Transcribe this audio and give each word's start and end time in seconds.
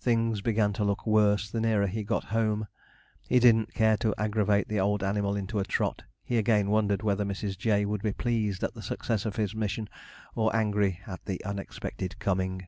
Things 0.00 0.40
began 0.40 0.72
to 0.72 0.82
look 0.82 1.06
worse 1.06 1.50
the 1.50 1.60
nearer 1.60 1.88
he 1.88 2.02
got 2.02 2.24
home. 2.32 2.68
He 3.28 3.38
didn't 3.38 3.74
care 3.74 3.98
to 3.98 4.14
aggravate 4.16 4.66
the 4.68 4.80
old 4.80 5.02
animal 5.04 5.36
into 5.36 5.58
a 5.58 5.64
trot. 5.64 6.04
He 6.24 6.38
again 6.38 6.70
wondered 6.70 7.02
whether 7.02 7.26
Mrs. 7.26 7.58
J. 7.58 7.84
would 7.84 8.02
be 8.02 8.14
pleased 8.14 8.64
at 8.64 8.72
the 8.72 8.80
success 8.80 9.26
of 9.26 9.36
his 9.36 9.54
mission, 9.54 9.90
or 10.34 10.56
angry 10.56 11.00
at 11.06 11.22
the 11.26 11.44
unexpected 11.44 12.18
coming. 12.18 12.66